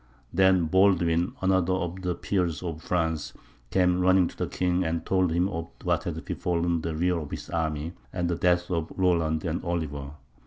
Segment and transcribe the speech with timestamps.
[0.33, 3.33] Then Baldwin, another of the peers of France,
[3.69, 7.29] came running to the king and told him of what had befallen the rear of
[7.29, 10.13] his army, and the death of Roland and Oliver.